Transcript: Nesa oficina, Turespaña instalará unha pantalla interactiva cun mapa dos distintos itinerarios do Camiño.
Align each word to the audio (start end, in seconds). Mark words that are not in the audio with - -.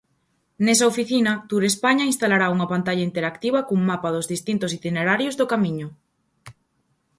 Nesa 0.65 0.89
oficina, 0.93 1.31
Turespaña 1.49 2.09
instalará 2.11 2.45
unha 2.55 2.69
pantalla 2.73 3.07
interactiva 3.09 3.65
cun 3.67 3.81
mapa 3.89 4.13
dos 4.15 4.29
distintos 4.33 4.71
itinerarios 4.77 5.37
do 5.39 5.49
Camiño. 5.51 5.87